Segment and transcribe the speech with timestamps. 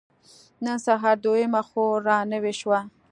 [0.65, 2.79] نن سهار دويمه خور را نوې شوه.